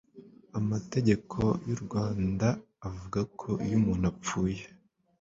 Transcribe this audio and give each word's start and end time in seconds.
amategeko 0.59 1.39
y'u 1.67 1.77
rwanda 1.83 2.47
avuga 2.87 3.19
ko 3.39 3.49
iyo 3.65 3.75
umuntu 3.81 4.05
apfuye 4.11 4.63